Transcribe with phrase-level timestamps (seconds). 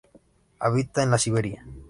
[0.57, 1.63] Habita en la Siberia.